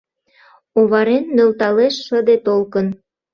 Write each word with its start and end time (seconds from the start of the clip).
Оварен 0.79 1.23
нӧлталтеш 1.35 1.95
шыде 2.05 2.35
толкын 2.45 2.87